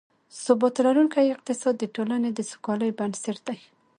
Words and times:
ثبات 0.43 0.75
لرونکی 0.85 1.25
اقتصاد، 1.35 1.75
د 1.79 1.83
ټولنې 1.95 2.29
د 2.33 2.39
سوکالۍ 2.51 2.89
بنسټ 2.99 3.37
دی 3.47 3.57